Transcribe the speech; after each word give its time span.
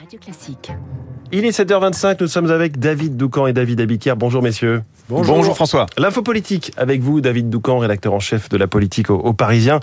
Radio 0.00 0.18
Classique. 0.18 0.72
Il 1.30 1.44
est 1.44 1.50
7h25, 1.50 2.16
nous 2.20 2.26
sommes 2.26 2.50
avec 2.50 2.78
David 2.78 3.18
Doucan 3.18 3.46
et 3.48 3.52
David 3.52 3.82
Abiquière. 3.82 4.16
Bonjour 4.16 4.40
messieurs. 4.40 4.82
Bonjour, 5.10 5.54
François. 5.54 5.84
L'info 5.98 6.22
politique 6.22 6.72
avec 6.78 7.02
vous, 7.02 7.20
David 7.20 7.50
Doucan, 7.50 7.76
rédacteur 7.76 8.14
en 8.14 8.18
chef 8.18 8.48
de 8.48 8.56
la 8.56 8.66
politique 8.66 9.10
au, 9.10 9.16
au 9.16 9.34
Parisien. 9.34 9.78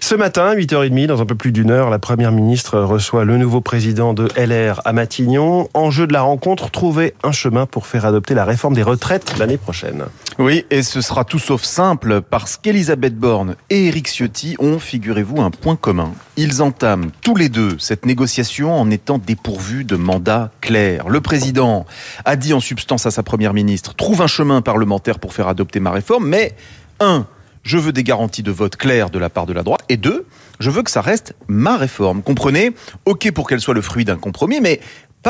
Ce 0.00 0.14
matin, 0.14 0.54
8h30, 0.54 1.06
dans 1.06 1.20
un 1.20 1.26
peu 1.26 1.34
plus 1.34 1.50
d'une 1.50 1.72
heure, 1.72 1.90
la 1.90 1.98
Première 1.98 2.30
ministre 2.30 2.78
reçoit 2.78 3.24
le 3.24 3.38
nouveau 3.38 3.60
président 3.60 4.14
de 4.14 4.28
LR 4.36 4.82
à 4.84 4.92
Matignon. 4.92 5.68
Enjeu 5.74 6.06
de 6.06 6.12
la 6.12 6.22
rencontre, 6.22 6.70
trouver 6.70 7.14
un 7.24 7.32
chemin 7.32 7.66
pour 7.66 7.88
faire 7.88 8.06
adopter 8.06 8.34
la 8.34 8.44
réforme 8.44 8.74
des 8.74 8.84
retraites 8.84 9.36
l'année 9.36 9.58
prochaine. 9.58 10.04
Oui, 10.38 10.64
et 10.70 10.84
ce 10.84 11.00
sera 11.00 11.24
tout 11.24 11.40
sauf 11.40 11.64
simple 11.64 12.20
parce 12.20 12.56
qu'Elisabeth 12.56 13.16
Borne 13.16 13.56
et 13.70 13.88
Éric 13.88 14.06
Ciotti 14.06 14.54
ont, 14.60 14.78
figurez-vous, 14.78 15.40
un 15.40 15.50
point 15.50 15.74
commun. 15.74 16.12
Ils 16.38 16.60
entament 16.60 17.12
tous 17.22 17.34
les 17.34 17.48
deux 17.48 17.78
cette 17.78 18.04
négociation 18.04 18.74
en 18.74 18.90
étant 18.90 19.16
dépourvus 19.16 19.84
de 19.84 19.96
mandat 19.96 20.50
clair. 20.60 21.08
Le 21.08 21.22
président 21.22 21.86
a 22.26 22.36
dit 22.36 22.52
en 22.52 22.60
substance 22.60 23.06
à 23.06 23.10
sa 23.10 23.22
première 23.22 23.54
ministre 23.54 23.94
trouve 23.94 24.20
un 24.20 24.26
chemin 24.26 24.60
parlementaire 24.60 25.18
pour 25.18 25.32
faire 25.32 25.48
adopter 25.48 25.80
ma 25.80 25.92
réforme, 25.92 26.28
mais 26.28 26.54
un, 27.00 27.26
je 27.62 27.78
veux 27.78 27.92
des 27.92 28.04
garanties 28.04 28.42
de 28.42 28.50
vote 28.50 28.76
claires 28.76 29.08
de 29.08 29.18
la 29.18 29.30
part 29.30 29.46
de 29.46 29.54
la 29.54 29.62
droite, 29.62 29.80
et 29.88 29.96
deux, 29.96 30.26
je 30.60 30.68
veux 30.68 30.82
que 30.82 30.90
ça 30.90 31.00
reste 31.00 31.34
ma 31.48 31.78
réforme. 31.78 32.22
Comprenez? 32.22 32.72
Ok 33.06 33.30
pour 33.32 33.48
qu'elle 33.48 33.60
soit 33.60 33.74
le 33.74 33.80
fruit 33.80 34.04
d'un 34.04 34.16
compromis, 34.16 34.60
mais 34.60 34.80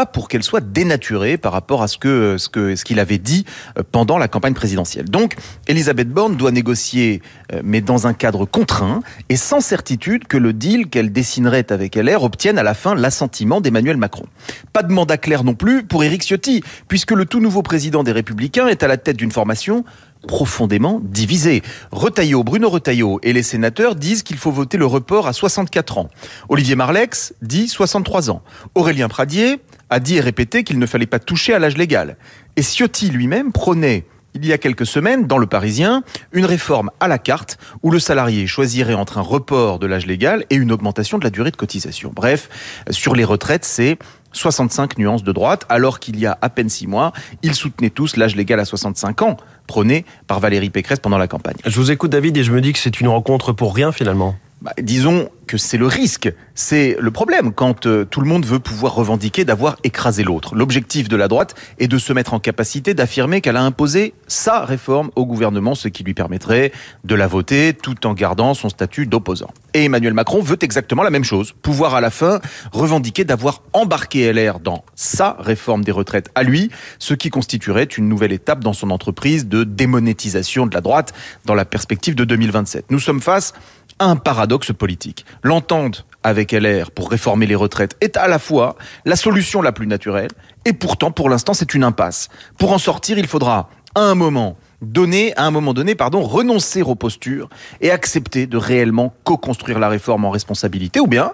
pour 0.05 0.29
qu'elle 0.29 0.43
soit 0.43 0.61
dénaturée 0.61 1.39
par 1.39 1.53
rapport 1.53 1.83
à 1.83 1.89
ce 1.89 1.97
que 1.97 2.37
ce 2.37 2.51
que 2.51 2.77
ce 2.77 2.85
qu'il 2.85 3.01
avait 3.01 3.17
dit 3.19 3.47
euh, 3.79 3.83
pendant 3.91 4.19
la 4.19 4.29
campagne 4.29 4.53
présidentielle. 4.53 5.07
Donc, 5.07 5.37
Elisabeth 5.69 6.11
Borne 6.11 6.37
doit 6.37 6.51
négocier, 6.51 7.23
euh, 7.53 7.63
mais 7.65 7.81
dans 7.81 8.07
un 8.07 8.13
cadre 8.13 8.45
contraint 8.45 9.01
et 9.31 9.37
sans 9.37 9.61
certitude 9.61 10.27
que 10.27 10.37
le 10.37 10.53
deal 10.53 10.89
qu'elle 10.89 11.13
dessinerait 11.13 11.73
avec 11.73 11.95
LR 11.95 12.23
obtienne 12.25 12.59
à 12.59 12.63
la 12.63 12.75
fin 12.75 12.95
l'assentiment 12.95 13.61
d'Emmanuel 13.61 13.97
Macron. 13.97 14.27
Pas 14.73 14.83
de 14.83 14.93
mandat 14.93 15.17
clair 15.17 15.45
non 15.45 15.55
plus 15.55 15.85
pour 15.85 16.05
Éric 16.05 16.23
Ciotti, 16.23 16.63
puisque 16.89 17.13
le 17.13 17.25
tout 17.25 17.41
nouveau 17.41 17.63
président 17.63 18.03
des 18.03 18.13
Républicains 18.13 18.67
est 18.67 18.83
à 18.83 18.89
la 18.89 18.97
tête 18.97 19.17
d'une 19.17 19.33
formation 19.33 19.85
profondément 20.27 21.01
divisée. 21.03 21.63
Retailleau, 21.93 22.45
Bruno 22.45 22.69
Retailleau 22.69 23.21
et 23.23 23.33
les 23.33 23.43
sénateurs 23.43 23.95
disent 23.95 24.23
qu'il 24.23 24.37
faut 24.37 24.51
voter 24.51 24.77
le 24.77 24.87
report 24.87 25.29
à 25.29 25.33
64 25.33 25.99
ans. 25.99 26.09
Olivier 26.49 26.75
Marlex 26.75 27.35
dit 27.43 27.69
63 27.69 28.31
ans. 28.31 28.43
Aurélien 28.75 29.09
Pradier 29.09 29.61
a 29.91 30.01
dit 30.01 30.17
et 30.17 30.21
répété 30.21 30.65
qu'il 30.65 30.79
ne 30.79 30.87
fallait 30.87 31.07
pas 31.07 31.19
toucher 31.19 31.55
à 31.55 31.59
l'âge 31.59 31.77
légal. 31.77 32.17
Et 32.57 32.63
Ciotti 32.63 33.11
lui-même 33.11 33.53
prônait 33.53 34.05
il 34.37 34.45
y 34.45 34.53
a 34.53 34.59
quelques 34.59 34.85
semaines, 34.85 35.27
dans 35.27 35.39
Le 35.39 35.47
Parisien, 35.47 36.03
une 36.33 36.45
réforme 36.45 36.91
à 37.01 37.09
la 37.09 37.19
carte 37.19 37.59
où 37.83 37.91
le 37.91 37.99
salarié 37.99 38.47
choisirait 38.47 38.95
entre 38.95 39.17
un 39.17 39.23
report 39.23 39.79
de 39.79 39.87
l'âge 39.87 40.05
légal 40.05 40.45
et 40.51 40.57
une 40.57 40.73
augmentation 40.73 41.17
de 41.17 41.25
la 41.25 41.31
durée 41.31 41.51
de 41.51 41.57
cotisation. 41.57 42.13
Bref, 42.15 42.51
sur 42.91 43.15
les 43.15 43.25
retraites, 43.25 43.65
c'est 43.65 43.99
65 44.33 44.99
nuances 44.99 45.25
de 45.25 45.33
droite, 45.33 45.65
alors 45.71 45.99
qu'il 46.01 46.19
y 46.21 46.27
a 46.27 46.37
à 46.43 46.51
peine 46.51 46.69
six 46.69 46.87
mois, 46.87 47.13
ils 47.43 47.55
soutenaient 47.55 47.89
tous 47.89 48.17
l'âge 48.17 48.37
légal 48.37 48.61
à 48.61 48.67
65 48.67 49.23
ans, 49.23 49.39
prôné 49.67 50.05
par 50.27 50.41
Valérie 50.41 50.69
Pécresse 50.69 51.01
pendant 51.01 51.19
la 51.19 51.29
campagne. 51.29 51.57
Je 51.65 51.81
vous 51.81 51.91
écoute 51.91 52.11
David 52.11 52.37
et 52.37 52.45
je 52.45 52.53
me 52.53 52.61
dis 52.61 52.75
que 52.75 52.79
c'est 52.79 53.01
une 53.01 53.09
rencontre 53.09 53.53
pour 53.53 53.75
rien 53.75 53.91
finalement. 53.91 54.37
Bah, 54.61 54.73
disons 54.81 55.31
que 55.47 55.57
c'est 55.57 55.79
le 55.79 55.87
risque, 55.87 56.33
c'est 56.55 56.97
le 56.99 57.11
problème 57.11 57.53
quand 57.53 57.87
euh, 57.87 58.05
tout 58.05 58.21
le 58.21 58.29
monde 58.29 58.45
veut 58.45 58.59
pouvoir 58.59 58.95
revendiquer 58.95 59.45
d'avoir 59.45 59.77
écrasé 59.85 60.25
l'autre. 60.25 60.55
L'objectif 60.55 61.09
de 61.09 61.17
la 61.17 61.29
droite 61.29 61.55
est 61.79 61.89
de 61.89 61.99
se 61.99 62.13
mettre 62.13 62.35
en 62.35 62.41
capacité 62.41 62.95
d'affirmer 62.95 63.41
qu'elle 63.41 63.57
a 63.57 63.63
imposé 63.63 64.15
sa 64.27 64.65
réforme 64.65 65.11
au 65.17 65.25
gouvernement, 65.25 65.75
ce 65.75 65.89
qui 65.89 66.03
lui 66.03 66.15
permettrait 66.15 66.73
de 67.05 67.15
la 67.15 67.27
voter 67.27 67.75
tout 67.75 68.07
en 68.07 68.15
gardant 68.15 68.55
son 68.55 68.69
statut 68.69 69.07
d'opposant. 69.07 69.51
Et 69.75 69.85
Emmanuel 69.85 70.15
Macron 70.15 70.41
veut 70.41 70.59
exactement 70.61 71.03
la 71.03 71.11
même 71.11 71.25
chose, 71.25 71.55
pouvoir 71.63 71.95
à 71.95 72.01
la 72.01 72.11
fin 72.11 72.41
revendiquer 72.73 73.25
d'avoir 73.25 73.63
embarqué 73.73 74.33
LR 74.33 74.61
dans 74.61 74.85
sa 74.95 75.37
réforme 75.39 75.85
des 75.85 75.93
retraites 75.93 76.31
à 76.35 76.43
lui, 76.43 76.71
ce 76.99 77.15
qui 77.15 77.31
constituerait 77.31 77.85
une 77.85 78.09
nouvelle 78.09 78.33
étape 78.33 78.65
dans 78.65 78.73
son 78.73 78.91
entreprise 78.91 79.47
de 79.47 79.65
démonétisation 79.65 80.67
de 80.67 80.75
la 80.75 80.81
droite 80.81 81.13
dans 81.45 81.55
la 81.55 81.65
perspective 81.65 82.15
de 82.15 82.25
2027. 82.25 82.87
Nous 82.91 83.01
sommes 83.01 83.21
face 83.21 83.53
un 83.99 84.17
paradoxe 84.17 84.73
politique. 84.73 85.25
L'entente 85.43 86.07
avec 86.23 86.53
LR 86.53 86.91
pour 86.91 87.11
réformer 87.11 87.47
les 87.47 87.55
retraites 87.55 87.97
est 88.01 88.17
à 88.17 88.29
la 88.29 88.39
fois 88.39 88.77
la 89.05 89.17
solution 89.17 89.63
la 89.63 89.73
plus 89.73 89.87
naturelle 89.87 90.31
et 90.65 90.73
pourtant 90.73 91.11
pour 91.11 91.29
l'instant 91.29 91.55
c'est 91.55 91.75
une 91.75 91.85
impasse. 91.85 92.29
Pour 92.59 92.73
en 92.73 92.79
sortir, 92.79 93.19
il 93.19 93.27
faudra 93.27 93.71
à 93.95 94.01
un 94.01 94.15
moment 94.15 94.57
donné, 94.83 95.35
à 95.37 95.47
un 95.47 95.51
moment 95.51 95.73
donné, 95.73 95.97
renoncer 95.99 96.83
aux 96.83 96.95
postures 96.95 97.49
et 97.81 97.91
accepter 97.91 98.47
de 98.47 98.57
réellement 98.57 99.15
co-construire 99.25 99.79
la 99.79 99.89
réforme 99.89 100.25
en 100.25 100.31
responsabilité 100.31 101.01
ou 101.01 101.07
bien 101.07 101.33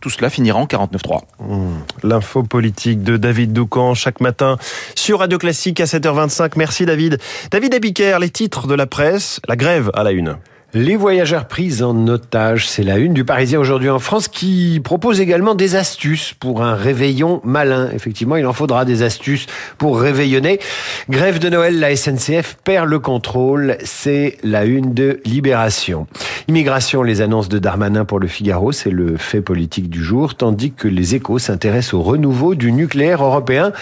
tout 0.00 0.10
cela 0.10 0.30
finira 0.30 0.58
en 0.58 0.64
49-3. 0.64 1.20
Mmh. 1.40 1.68
L'info 2.04 2.42
politique 2.42 3.02
de 3.02 3.18
David 3.18 3.52
Doucan 3.52 3.94
chaque 3.94 4.20
matin 4.20 4.56
sur 4.94 5.18
Radio 5.18 5.36
Classique 5.36 5.78
à 5.80 5.84
7h25. 5.84 6.52
Merci 6.56 6.86
David. 6.86 7.18
David 7.50 7.74
Abiker, 7.74 8.18
les 8.18 8.30
titres 8.30 8.66
de 8.66 8.74
la 8.74 8.86
presse, 8.86 9.40
la 9.46 9.56
grève 9.56 9.90
à 9.92 10.02
la 10.02 10.12
une. 10.12 10.36
Les 10.72 10.94
voyageurs 10.94 11.48
pris 11.48 11.82
en 11.82 12.06
otage, 12.06 12.68
c'est 12.68 12.84
la 12.84 12.98
une 12.98 13.12
du 13.12 13.24
Parisien 13.24 13.58
aujourd'hui 13.58 13.90
en 13.90 13.98
France 13.98 14.28
qui 14.28 14.80
propose 14.84 15.20
également 15.20 15.56
des 15.56 15.74
astuces 15.74 16.32
pour 16.38 16.62
un 16.62 16.76
réveillon 16.76 17.40
malin. 17.42 17.88
Effectivement, 17.92 18.36
il 18.36 18.46
en 18.46 18.52
faudra 18.52 18.84
des 18.84 19.02
astuces 19.02 19.46
pour 19.78 20.00
réveillonner. 20.00 20.60
Grève 21.08 21.40
de 21.40 21.48
Noël, 21.48 21.80
la 21.80 21.96
SNCF 21.96 22.56
perd 22.62 22.88
le 22.88 23.00
contrôle, 23.00 23.78
c'est 23.82 24.38
la 24.44 24.64
une 24.64 24.94
de 24.94 25.20
Libération. 25.24 26.06
Immigration, 26.46 27.02
les 27.02 27.20
annonces 27.20 27.48
de 27.48 27.58
Darmanin 27.58 28.04
pour 28.04 28.20
le 28.20 28.28
Figaro, 28.28 28.70
c'est 28.70 28.90
le 28.90 29.16
fait 29.16 29.40
politique 29.40 29.90
du 29.90 30.04
jour, 30.04 30.36
tandis 30.36 30.70
que 30.70 30.86
les 30.86 31.16
échos 31.16 31.40
s'intéressent 31.40 31.94
au 31.94 32.02
renouveau 32.02 32.54
du 32.54 32.70
nucléaire 32.70 33.24
européen. 33.24 33.72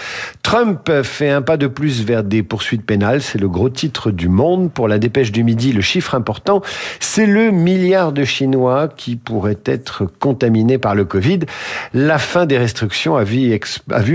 Trump 0.41 0.91
fait 1.03 1.29
un 1.29 1.43
pas 1.43 1.57
de 1.57 1.67
plus 1.67 2.03
vers 2.03 2.23
des 2.23 2.41
poursuites 2.41 2.83
pénales, 2.83 3.21
c'est 3.21 3.39
le 3.39 3.47
gros 3.47 3.69
titre 3.69 4.09
du 4.09 4.27
monde. 4.27 4.71
Pour 4.71 4.87
la 4.87 4.97
dépêche 4.97 5.31
du 5.31 5.43
midi, 5.43 5.71
le 5.71 5.81
chiffre 5.81 6.15
important, 6.15 6.63
c'est 6.99 7.25
le 7.25 7.51
milliard 7.51 8.11
de 8.11 8.23
Chinois 8.23 8.87
qui 8.95 9.15
pourraient 9.15 9.59
être 9.65 10.05
contaminés 10.19 10.77
par 10.77 10.95
le 10.95 11.05
Covid. 11.05 11.39
La 11.93 12.17
fin 12.17 12.45
des 12.45 12.57
restrictions 12.57 13.15
a 13.15 13.23
vu, 13.23 13.51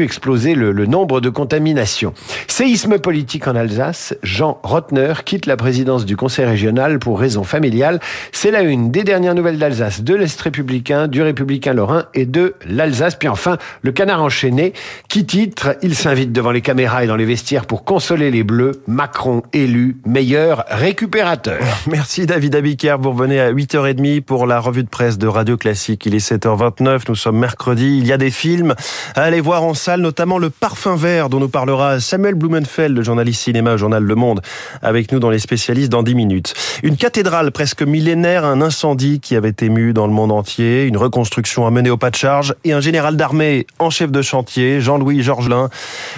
exploser 0.02 0.54
le, 0.54 0.72
le 0.72 0.86
nombre 0.86 1.20
de 1.20 1.28
contaminations. 1.28 2.14
Séisme 2.48 2.98
politique 2.98 3.47
en 3.47 3.56
Alsace, 3.56 4.14
Jean 4.22 4.58
Rotner 4.62 5.14
quitte 5.25 5.47
la 5.47 5.56
présidence 5.56 6.04
du 6.04 6.16
conseil 6.16 6.44
régional 6.44 6.98
pour 6.98 7.20
raison 7.20 7.44
familiale. 7.44 8.00
C'est 8.32 8.50
la 8.50 8.62
une 8.62 8.91
des 8.91 9.04
dernières 9.04 9.34
nouvelles 9.34 9.58
d'Alsace, 9.58 10.02
de 10.02 10.14
l'Est 10.14 10.41
républicain, 10.41 11.08
du 11.08 11.22
républicain 11.22 11.75
lorrain 11.75 12.06
et 12.14 12.26
de 12.26 12.54
l'Alsace. 12.66 13.16
Puis 13.16 13.28
enfin, 13.28 13.58
le 13.82 13.92
canard 13.92 14.22
enchaîné 14.22 14.72
qui 15.08 15.26
titre, 15.26 15.76
il 15.82 15.94
s'invite 15.94 16.32
devant 16.32 16.50
les 16.50 16.62
caméras 16.62 17.04
et 17.04 17.06
dans 17.06 17.16
les 17.16 17.25
vestiaires 17.25 17.66
pour 17.66 17.84
consoler 17.84 18.31
les 18.31 18.42
bleus. 18.42 18.82
Macron 18.86 19.42
élu 19.52 19.96
meilleur 20.06 20.64
récupérateur. 20.69 21.60
Merci 21.91 22.26
David. 22.26 22.53
David 22.54 22.88
vous 23.00 23.10
revenez 23.10 23.41
à 23.41 23.53
8h30 23.53 24.20
pour 24.20 24.47
la 24.47 24.60
revue 24.60 24.84
de 24.84 24.88
presse 24.88 25.19
de 25.19 25.26
Radio 25.26 25.56
Classique. 25.56 26.06
Il 26.06 26.15
est 26.15 26.25
7h29, 26.25 27.00
nous 27.09 27.16
sommes 27.16 27.37
mercredi. 27.37 27.98
Il 27.98 28.06
y 28.06 28.12
a 28.12 28.16
des 28.16 28.31
films 28.31 28.76
à 29.16 29.22
aller 29.22 29.41
voir 29.41 29.65
en 29.65 29.75
salle, 29.75 30.00
notamment 30.00 30.38
Le 30.38 30.50
Parfum 30.50 30.94
Vert, 30.94 31.28
dont 31.28 31.41
nous 31.41 31.48
parlera 31.48 31.98
Samuel 31.98 32.37
Blumenfeld, 32.37 32.97
le 32.97 33.03
journaliste 33.03 33.43
cinéma 33.43 33.75
au 33.75 33.76
journal 33.76 34.04
Le 34.04 34.14
Monde, 34.14 34.41
avec 34.82 35.10
nous 35.10 35.19
dans 35.19 35.31
les 35.31 35.41
spécialistes 35.41 35.91
dans 35.91 36.04
10 36.04 36.14
minutes. 36.14 36.54
Une 36.84 36.97
cathédrale 36.97 37.50
presque 37.50 37.82
millénaire, 37.82 38.44
un 38.44 38.62
incendie 38.62 39.19
qui 39.19 39.34
avait 39.34 39.56
ému 39.60 39.93
dans 39.93 40.06
le 40.06 40.12
monde 40.12 40.31
entier, 40.31 40.84
une 40.84 40.97
reconstruction 40.97 41.66
à 41.66 41.72
mener 41.72 41.91
au 41.91 41.97
pas 41.97 42.10
de 42.10 42.16
charge 42.16 42.54
et 42.62 42.72
un 42.72 42.81
général 42.81 43.16
d'armée 43.16 43.66
en 43.81 43.91
chef 43.91 44.12
de 44.12 44.22
chantier, 44.22 44.81
Jean-Louis 44.81 45.25
Georgelin, 45.25 45.70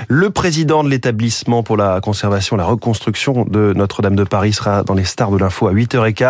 le 0.08 0.28
président 0.28 0.84
de 0.84 0.90
l'établissement 0.90 1.62
pour 1.62 1.78
la 1.78 2.02
conservation, 2.02 2.56
la 2.56 2.66
reconstruction 2.66 3.46
de 3.48 3.72
Notre-Dame 3.74 4.16
de 4.16 4.24
Paris 4.24 4.52
sera 4.52 4.82
dans 4.82 4.92
les 4.92 5.04
stars 5.06 5.30
de 5.30 5.38
l'info 5.38 5.68
à 5.68 5.72
8h15. 5.72 6.25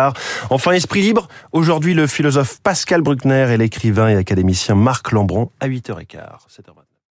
Enfin, 0.49 0.71
Esprit 0.71 1.01
libre, 1.01 1.27
aujourd'hui 1.51 1.93
le 1.93 2.07
philosophe 2.07 2.59
Pascal 2.61 3.01
Bruckner 3.01 3.51
et 3.51 3.57
l'écrivain 3.57 4.09
et 4.09 4.15
académicien 4.15 4.75
Marc 4.75 5.11
Lambron 5.11 5.51
à 5.59 5.67
8h15. 5.67 6.86